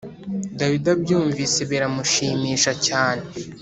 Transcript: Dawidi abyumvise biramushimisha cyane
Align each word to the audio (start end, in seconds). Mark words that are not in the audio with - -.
Dawidi 0.59 0.87
abyumvise 0.95 1.59
biramushimisha 1.69 2.71
cyane 2.87 3.25